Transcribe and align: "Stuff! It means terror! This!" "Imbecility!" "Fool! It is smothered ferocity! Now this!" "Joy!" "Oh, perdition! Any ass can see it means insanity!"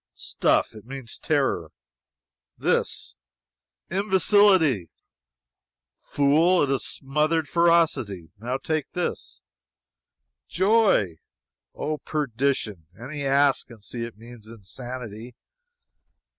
"Stuff! 0.15 0.73
It 0.73 0.83
means 0.83 1.19
terror! 1.19 1.71
This!" 2.57 3.13
"Imbecility!" 3.91 4.89
"Fool! 5.95 6.63
It 6.63 6.71
is 6.71 6.83
smothered 6.83 7.47
ferocity! 7.47 8.31
Now 8.39 8.57
this!" 8.93 9.41
"Joy!" 10.47 11.19
"Oh, 11.75 11.99
perdition! 11.99 12.87
Any 12.99 13.23
ass 13.27 13.61
can 13.63 13.81
see 13.81 14.03
it 14.03 14.17
means 14.17 14.47
insanity!" 14.47 15.35